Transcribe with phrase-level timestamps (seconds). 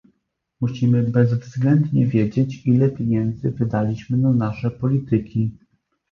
[0.61, 5.51] Musimy bezwzględnie wiedzieć, ile pieniędzy wydaliśmy na nasze polityki